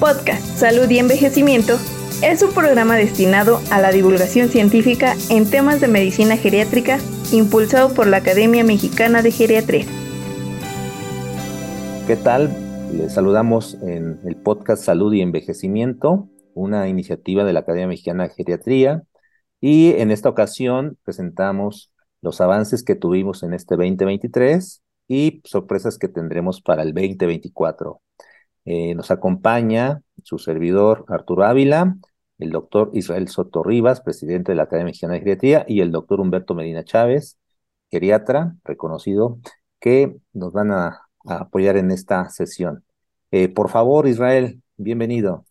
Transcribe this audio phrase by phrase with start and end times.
[0.00, 1.74] Podcast Salud y Envejecimiento
[2.22, 6.98] es un programa destinado a la divulgación científica en temas de medicina geriátrica
[7.32, 9.84] impulsado por la Academia Mexicana de Geriatría.
[12.06, 12.50] ¿Qué tal?
[12.96, 18.34] Les saludamos en el podcast Salud y Envejecimiento, una iniciativa de la Academia Mexicana de
[18.34, 19.02] Geriatría.
[19.60, 21.92] Y en esta ocasión presentamos
[22.22, 28.00] los avances que tuvimos en este 2023 y sorpresas que tendremos para el 2024.
[28.64, 31.96] Eh, nos acompaña su servidor Arturo Ávila,
[32.38, 36.20] el doctor Israel Soto Rivas, presidente de la Academia Mexicana de Geriatría, y el doctor
[36.20, 37.38] Humberto Medina Chávez,
[37.90, 39.38] geriatra reconocido,
[39.80, 42.84] que nos van a, apoyar en esta sesión.
[43.30, 45.44] Eh, por favor, Israel, bienvenido.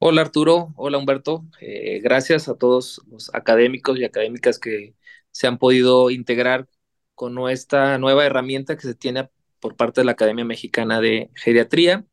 [0.00, 1.44] Hola Arturo, hola Humberto.
[1.60, 4.94] Eh, gracias a todos los académicos y académicas que
[5.30, 6.68] se han podido integrar
[7.14, 9.28] con esta nueva herramienta que se tiene
[9.60, 12.06] por parte de la Academia Mexicana de Geriatría.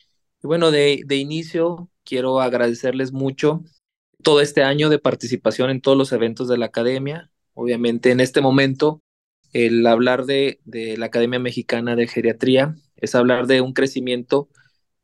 [0.44, 3.64] Y bueno, de, inicio quiero agradecerles mucho
[4.24, 7.32] todo este año de participación en todos los eventos de la Academia.
[7.54, 9.02] Obviamente en este momento
[9.54, 14.50] el hablar de, de la Academia Mexicana de Geriatría es hablar de un crecimiento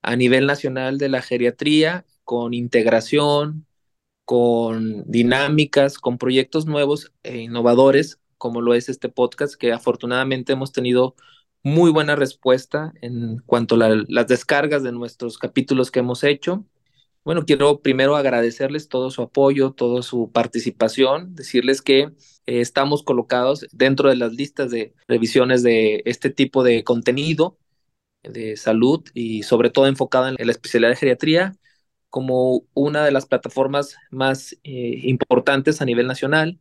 [0.02, 3.68] a nivel nacional de la geriatría con integración,
[4.26, 10.72] con dinámicas, con proyectos nuevos e innovadores, como lo es este podcast, que afortunadamente hemos
[10.72, 11.16] tenido
[11.64, 16.66] muy buena respuesta en cuanto a las descargas de nuestros capítulos que hemos hecho.
[17.24, 22.14] Bueno, quiero primero agradecerles todo su apoyo, toda su participación, decirles que eh,
[22.46, 27.58] estamos colocados dentro de las listas de revisiones de este tipo de contenido
[28.24, 31.56] de salud y sobre todo enfocada en la especialidad de geriatría
[32.10, 36.60] como una de las plataformas más eh, importantes a nivel nacional,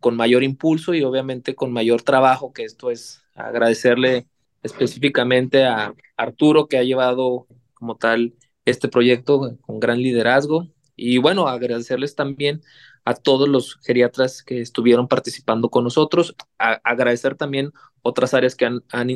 [0.00, 4.26] con mayor impulso y obviamente con mayor trabajo, que esto es agradecerle
[4.62, 8.34] específicamente a Arturo que ha llevado como tal
[8.64, 10.68] este proyecto con gran liderazgo.
[10.96, 12.62] Y bueno, agradecerles también
[13.04, 18.68] a todos los geriatras que estuvieron participando con nosotros, agradecer también otras áreas que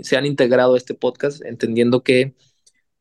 [0.02, 2.34] se han integrado a este podcast, entendiendo que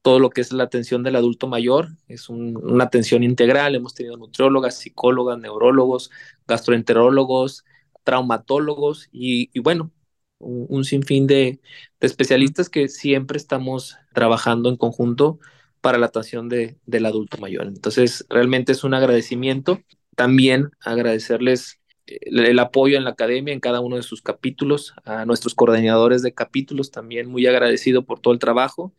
[0.02, 4.18] todo lo que es la atención del adulto mayor es una atención integral, hemos tenido
[4.18, 6.10] nutriólogas, psicólogas, neurólogos,
[6.48, 7.66] gastroenterólogos,
[8.04, 9.92] traumatólogos y, bueno,
[10.40, 11.60] un, sinfín de,
[12.00, 15.40] especialistas que siempre estamos trabajando en conjunto
[15.82, 17.68] para la atención de, del adulto mayor.
[17.68, 19.82] Entonces, realmente es un agradecimiento.
[20.16, 25.26] También agradecerles eh, el, apoyo en la academia en cada uno de sus capítulos, a
[25.26, 28.94] nuestros coordinadores de capítulos, también muy agradecido por todo el trabajo.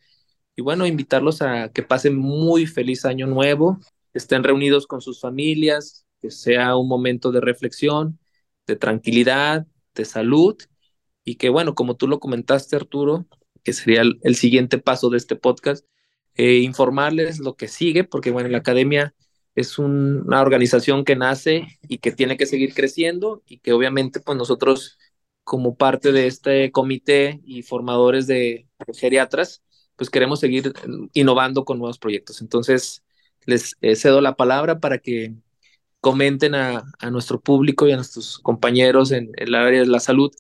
[0.57, 3.79] Y bueno, invitarlos a que pasen muy feliz año nuevo,
[4.15, 8.19] estén reunidos con sus familias, que sea un momento de reflexión,
[8.67, 10.57] de tranquilidad, de salud
[11.31, 13.25] y que bueno, como tú lo comentaste Arturo,
[13.63, 15.87] que sería el, siguiente paso de este podcast,
[16.35, 19.15] eh, informarles lo que sigue, porque bueno, la academia
[19.55, 24.37] es una organización que nace y que tiene que seguir creciendo y que obviamente pues
[24.37, 24.99] nosotros
[25.45, 29.63] como parte de este comité y formadores de geriatras,
[29.95, 30.73] pues queremos seguir
[31.13, 32.41] innovando con nuevos proyectos.
[32.41, 33.05] Entonces,
[33.47, 35.35] les eh, cedo la palabra para que
[36.01, 40.33] comenten a, nuestro público y a nuestros compañeros en, el área de la salud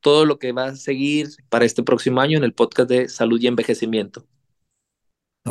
[0.00, 3.40] todo lo que va a seguir para este próximo año en el podcast de salud
[3.40, 4.24] y envejecimiento.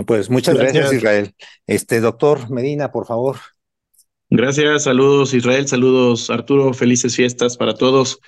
[0.06, 0.94] pues muchas gracias.
[0.94, 1.34] Israel.
[1.66, 3.38] Este doctor Medina, por favor.
[4.30, 8.19] Gracias, saludos Israel, saludos Arturo, felices fiestas para todos.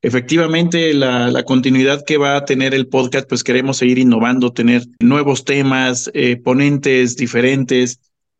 [0.00, 4.84] Efectivamente, la, la, continuidad que va a tener el podcast, pues queremos seguir innovando, tener
[5.00, 7.98] nuevos temas, eh, ponentes diferentes,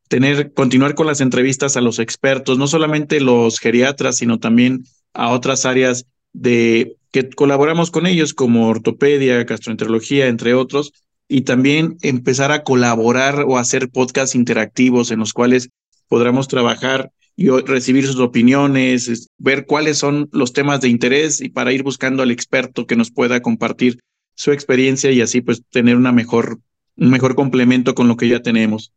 [0.09, 4.85] tener, continuar con las entrevistas a los expertos, no solamente los geriatras, sino también
[5.15, 6.07] a otras áreas
[6.41, 10.93] de que colaboramos con ellos como ortopedia, gastroenterología, entre otros,
[11.27, 15.71] y también empezar a colaborar o hacer podcasts interactivos en los cuales
[16.09, 21.73] podamos trabajar y recibir sus opiniones, ver cuáles son los temas de interés y para
[21.73, 23.99] ir buscando al experto que nos pueda compartir
[24.35, 26.61] su experiencia y así pues tener una mejor,
[26.97, 28.93] un mejor complemento con lo que ya tenemos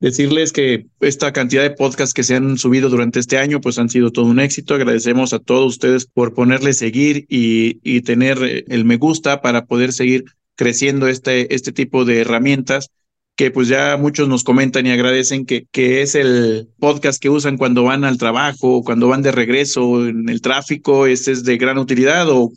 [0.00, 3.88] decirles que esta cantidad de podcasts que se han subido durante este año, pues han
[3.88, 4.74] sido todo un éxito.
[4.74, 9.66] Agradecemos a todos ustedes por ponerle seguir y, y tener eh, el me gusta para
[9.66, 10.24] poder seguir
[10.54, 12.90] creciendo este, este tipo de herramientas
[13.36, 17.56] que pues ya muchos nos comentan y agradecen que, que es el podcast que usan
[17.56, 21.78] cuando van al trabajo, cuando van de regreso en el tráfico, este es de gran
[21.78, 22.50] utilidad o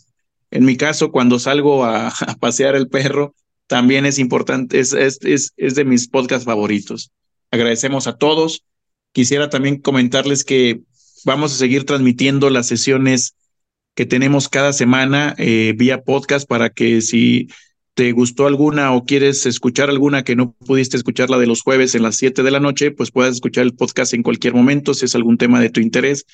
[0.50, 3.36] en mi caso cuando salgo a, a pasear el perro,
[3.68, 7.12] también es importante, es, es, es, es de mis podcasts favoritos.
[7.52, 8.64] Agradecemos a todos.
[9.12, 10.82] Quisiera también comentarles que
[11.26, 13.36] vamos a seguir transmitiendo las sesiones
[13.94, 17.50] que tenemos cada semana eh, vía podcast para que si
[17.94, 21.94] te gustó alguna o quieres escuchar alguna que no pudiste escuchar la de los jueves
[21.94, 25.06] en las 7 de la noche, pues puedes escuchar el podcast en cualquier momento si
[25.06, 26.26] es algún tema de tu interés.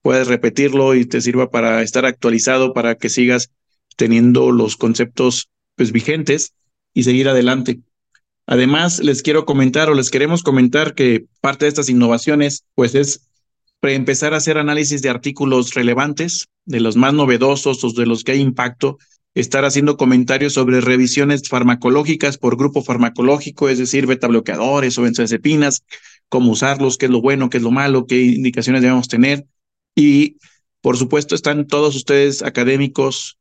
[0.00, 3.50] Puedes repetirlo y te sirva para estar actualizado, para que sigas
[3.96, 6.54] teniendo los conceptos pues vigentes
[6.94, 7.80] y seguir adelante.
[8.46, 13.28] Además, les quiero comentar o les queremos comentar que parte de estas innovaciones pues es
[13.82, 18.32] empezar a hacer análisis de artículos relevantes, de los más novedosos o de los que
[18.32, 18.98] hay impacto
[19.34, 25.84] estar haciendo comentarios sobre revisiones farmacológicas por grupo farmacológico, es decir, beta bloqueadores o benzodiazepinas,
[26.28, 29.44] cómo usarlos, qué es lo bueno, qué es lo malo, qué indicaciones debemos tener.
[29.96, 30.36] Y,
[30.80, 33.38] por supuesto, están todos ustedes académicos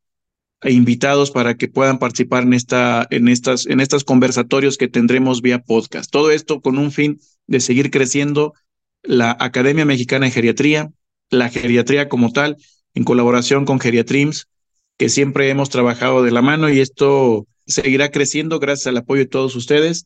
[0.65, 5.59] invitados para que puedan participar en, esta, en, estas, en estos conversatorios que tendremos vía
[5.59, 6.11] podcast.
[6.11, 8.53] Todo esto con un fin de seguir creciendo
[9.03, 10.91] la Academia Mexicana de Geriatría,
[11.29, 12.57] la geriatría como tal,
[12.93, 14.47] en colaboración con Geriatrims,
[14.97, 19.29] que siempre hemos trabajado de la mano y esto seguirá creciendo gracias al apoyo de
[19.29, 20.05] todos ustedes.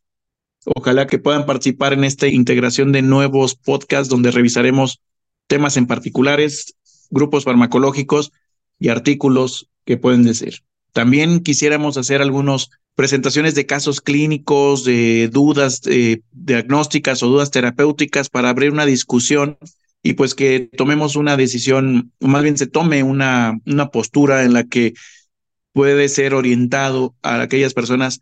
[0.66, 5.02] Ojalá que puedan participar en esta integración de nuevos podcasts donde revisaremos
[5.48, 6.76] temas en particulares,
[7.10, 8.32] grupos farmacológicos
[8.80, 10.60] y artículos que pueden decir.
[10.92, 18.30] También quisiéramos hacer algunas presentaciones de casos clínicos, de dudas eh, diagnósticas o dudas terapéuticas
[18.30, 19.58] para abrir una discusión
[20.04, 24.66] y pues que tomemos una decisión, más bien se tome una, una postura en la
[24.66, 24.94] que
[25.72, 28.20] puede ser orientado a aquellas personas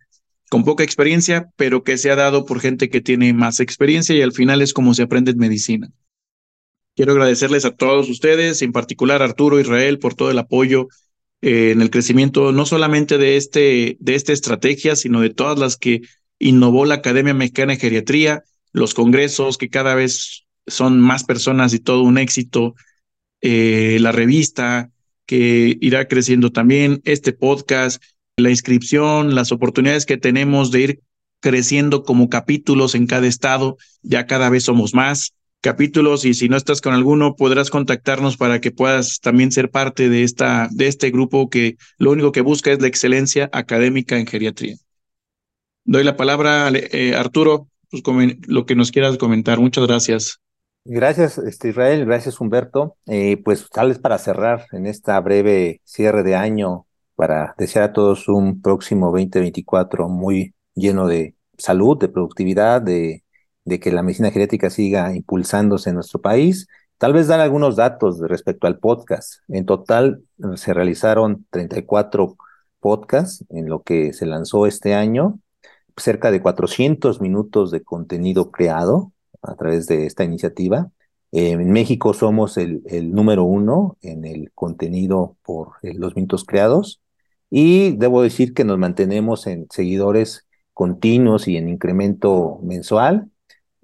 [0.50, 4.22] con poca experiencia, pero que se ha dado por gente que tiene más experiencia y
[4.22, 5.90] al final es como se aprende en medicina.
[6.96, 10.88] Quiero agradecerles a todos ustedes, en particular a Arturo Israel, por todo el apoyo
[11.42, 15.78] eh, en el crecimiento, no solamente de, este, de esta estrategia, sino de todas las
[15.78, 16.02] que
[16.40, 21.80] innovó la Academia Mexicana de Geriatría, los congresos que cada vez son más personas y
[21.80, 22.76] todo un éxito.
[23.42, 24.90] Eh, la revista
[25.26, 28.02] que irá creciendo también, este podcast,
[28.38, 31.02] la inscripción, las oportunidades que tenemos de ir
[31.42, 35.35] creciendo como capítulos en cada estado, ya cada vez somos más
[35.66, 40.10] capítulos y si no estás con alguno podrás contactarnos para que puedas también ser parte
[40.10, 44.28] de esta de este grupo que lo único que busca es la excelencia académica en
[44.28, 44.76] geriatría.
[45.84, 48.04] Doy la palabra a eh, Arturo, pues,
[48.46, 49.60] lo que nos quieras comentar.
[49.60, 50.40] Muchas gracias.
[50.84, 52.96] Gracias, este, Israel, gracias, Humberto.
[53.08, 56.86] Eh, pues tal vez para cerrar en esta breve cierre de año,
[57.16, 63.25] para desear a todos un próximo 2024 muy lleno de salud, de productividad, de,
[63.66, 66.68] de que la medicina genética siga impulsándose en nuestro país.
[66.98, 69.42] Tal vez dar algunos datos respecto al podcast.
[69.50, 70.24] En total
[70.56, 72.38] se realizaron 34
[72.80, 75.40] podcasts en lo que se lanzó este año,
[75.98, 80.92] cerca de 400 minutos de contenido creado, a través de esta iniciativa.
[81.32, 82.82] en México somos el,
[83.14, 87.02] número uno en el contenido por los minutos creados
[87.50, 93.30] y debo decir que nos mantenemos en seguidores continuos y en incremento mensual.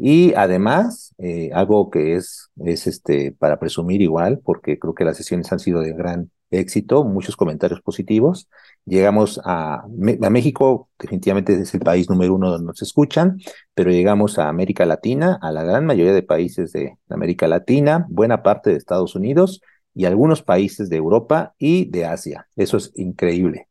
[0.03, 5.15] Y además, eh, algo que es, es este, para presumir igual, porque creo que las
[5.15, 8.49] sesiones han sido de gran éxito, muchos comentarios positivos.
[8.85, 13.39] Llegamos a, a, México, definitivamente es el país número uno donde nos escuchan,
[13.75, 18.41] pero llegamos a América Latina, a la gran mayoría de países de América Latina, buena
[18.41, 19.61] parte de Estados Unidos
[19.93, 22.47] y algunos países de Europa y de Asia.
[22.55, 23.67] Eso es increíble.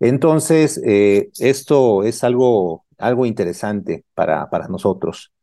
[0.00, 5.33] Entonces, eh, esto es algo, algo interesante para, para nosotros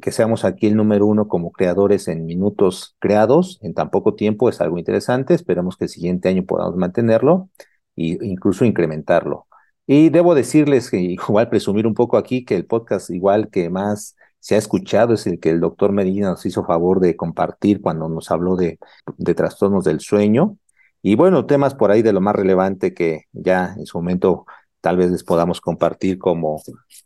[0.00, 4.48] que seamos aquí el número uno como creadores en minutos creados en tan poco tiempo
[4.50, 5.34] es algo interesante.
[5.34, 7.48] Esperemos que el siguiente año podamos mantenerlo
[7.96, 9.46] e incluso incrementarlo.
[9.86, 14.16] Y debo decirles que igual presumir un poco aquí que el podcast igual que más
[14.40, 18.08] se ha escuchado es el que el doctor Medina nos hizo favor de compartir cuando
[18.08, 18.78] nos habló de,
[19.16, 20.58] de trastornos del sueño.
[21.02, 24.46] Y bueno, temas por ahí de lo más relevante que ya en su momento
[24.80, 26.62] tal vez les podamos compartir como,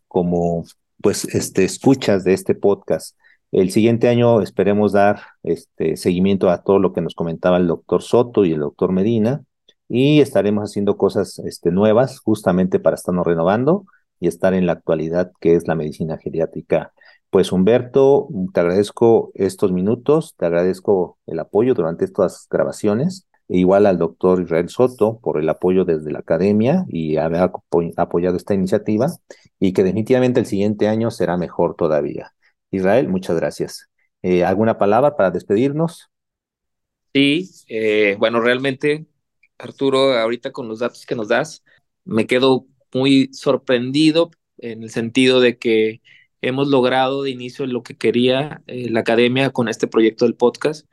[0.09, 0.65] como
[1.03, 3.17] pues este, escuchas de este podcast.
[3.53, 8.03] El siguiente año esperemos dar este seguimiento a todo lo que nos comentaba el doctor
[8.03, 9.45] Soto y el doctor Medina
[9.88, 13.87] y estaremos haciendo cosas este, nuevas justamente para estarnos renovando
[14.19, 16.93] y estar en la actualidad que es la medicina geriátrica.
[17.31, 23.99] Pues Humberto, te agradezco estos minutos, te agradezco el apoyo durante estas grabaciones igual al
[23.99, 27.50] doctor Israel Soto por el apoyo desde la academia y haber
[27.97, 29.09] apoyado esta iniciativa
[29.61, 32.33] y que definitivamente el siguiente año será mejor todavía.
[32.71, 33.88] Israel, muchas gracias.
[34.23, 36.11] Eh, ¿Alguna palabra para despedirnos?
[37.15, 39.07] Sí, eh, bueno, realmente,
[39.59, 41.62] Arturo, ahorita con los datos que nos das,
[42.05, 46.03] me quedo muy sorprendido en el sentido de que
[46.41, 50.87] hemos logrado de inicio lo que quería eh, la academia con este proyecto del podcast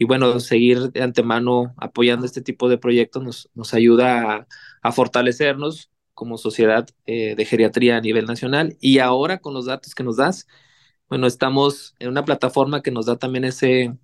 [0.00, 4.46] y bueno, seguir de antemano apoyando este tipo de proyectos nos, nos ayuda
[4.82, 8.78] a, fortalecernos como sociedad eh, de geriatría a nivel nacional.
[8.80, 10.46] Y ahora con los datos que nos das,
[11.10, 13.94] bueno, estamos en una plataforma que nos da también ese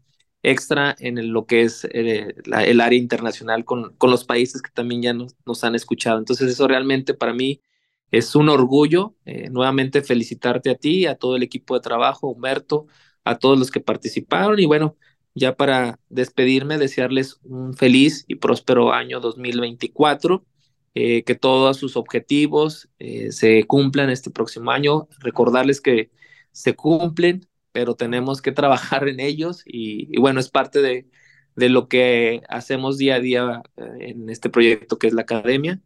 [0.42, 5.00] extra en lo que es eh, el área internacional con, con, los países que también
[5.02, 6.18] ya nos, nos, han escuchado.
[6.18, 7.62] Entonces eso realmente para mí
[8.10, 9.16] es un orgullo.
[9.24, 12.86] Eh, nuevamente felicitarte a ti, a todo el equipo de trabajo, Humberto,
[13.24, 14.96] a todos los que participaron y bueno,
[15.36, 20.44] ya para despedirme, desearles un feliz y próspero año 2024.
[20.98, 22.88] Eh, que todos sus objetivos
[23.28, 25.08] se cumplan este próximo año.
[25.20, 26.10] Recordarles que
[26.56, 31.06] se cumplen, pero tenemos que trabajar en ellos y, bueno, es parte de,
[31.54, 35.80] de, lo que hacemos día a día eh, en este proyecto que es la academia.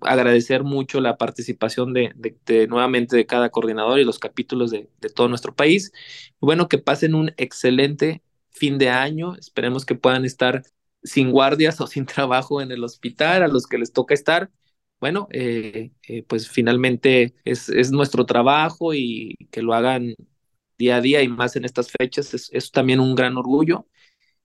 [0.00, 5.28] Agradecer mucho la participación de, de, nuevamente de cada coordinador y los capítulos de, todo
[5.28, 5.92] nuestro país.
[6.42, 8.22] Y bueno, que pasen un excelente
[8.58, 9.34] fin de año.
[9.36, 10.62] Esperemos que puedan estar
[11.02, 14.50] sin guardias o sin trabajo en el hospital, a los que les toca estar
[15.00, 20.14] bueno, eh, eh, pues finalmente es, es, nuestro trabajo y que lo hagan
[20.78, 23.86] día a día y más en estas fechas es, también un gran orgullo.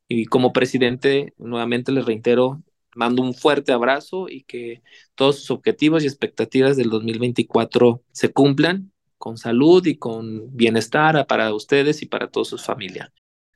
[0.08, 2.64] Y como presidente, nuevamente les reitero,
[2.96, 4.84] mando un fuerte abrazo y que
[5.16, 11.54] todos sus objetivos y expectativas del 2024 se cumplan con salud y con bienestar para
[11.54, 13.14] ustedes y para toda su familia.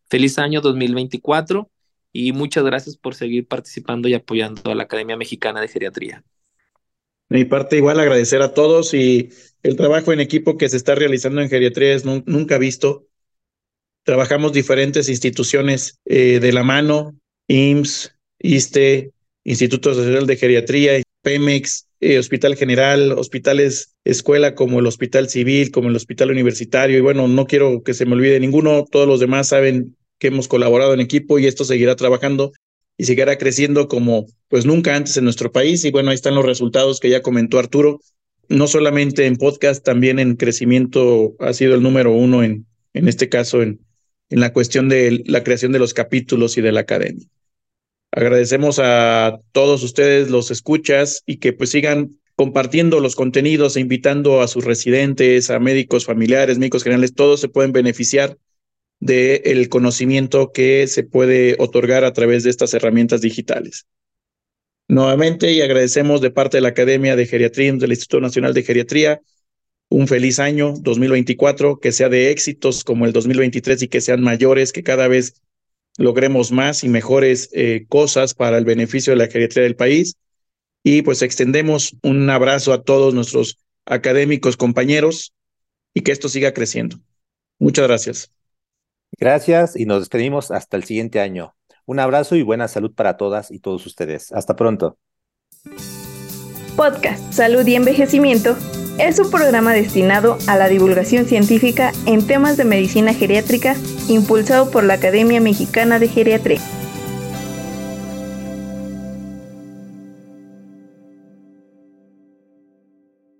[0.09, 1.69] Feliz año 2024
[2.13, 6.23] y muchas gracias por seguir participando y apoyando a la Academia Mexicana de Geriatría.
[7.29, 9.29] De mi parte, igual agradecer a todos y
[9.63, 13.07] el trabajo en equipo que se está realizando en geriatría es nunca visto.
[14.03, 19.11] Trabajamos diferentes instituciones eh, de la mano, IMSS, ISTE,
[19.43, 25.89] Instituto Nacional de Geriatría, Pemex, eh, Hospital General, hospitales escuela como el Hospital Civil, como
[25.89, 26.97] el Hospital Universitario.
[26.97, 30.47] Y bueno, no quiero que se me olvide ninguno, todos los demás saben que hemos
[30.47, 32.51] colaborado en equipo y esto seguirá trabajando
[32.97, 35.85] y seguirá creciendo como pues nunca antes en nuestro país.
[35.85, 37.99] Y bueno, ahí están los resultados que ya comentó Arturo.
[38.49, 43.29] No solamente en podcast, también en crecimiento ha sido el número uno en, en este
[43.29, 43.81] caso en,
[44.29, 47.27] en la cuestión de la creación de los capítulos y de la academia.
[48.17, 54.41] Agradecemos a todos ustedes los escuchas y que pues sigan compartiendo los contenidos e invitando
[54.41, 58.35] a sus residentes, a médicos familiares, médicos generales, todos se pueden beneficiar
[58.99, 63.85] del conocimiento que se puede otorgar a través de estas herramientas digitales.
[64.87, 69.21] Nuevamente, y agradecemos de parte de la Academia de Geriatría del Instituto Nacional de Geriatría
[69.89, 74.73] un feliz año 2024, que sea de éxitos como el 2023 y que sean mayores,
[74.73, 75.35] que cada vez
[75.97, 80.15] logremos más y mejores eh, cosas para el beneficio de la geriatría del país.
[80.83, 85.33] Y pues extendemos un abrazo a todos nuestros académicos compañeros
[85.93, 86.97] y que esto siga creciendo.
[87.59, 88.31] Muchas gracias.
[89.17, 91.55] Gracias y nos despedimos hasta el siguiente año.
[91.85, 94.31] Un abrazo y buena salud para todas y todos ustedes.
[94.31, 94.97] Hasta pronto.
[96.75, 98.55] Podcast Salud y Envejecimiento
[98.99, 103.75] es un programa destinado a la divulgación científica en temas de medicina geriátrica
[104.07, 106.61] impulsado por la Academia Mexicana de Geriatría.